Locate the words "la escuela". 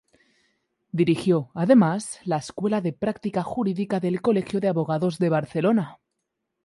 2.25-2.81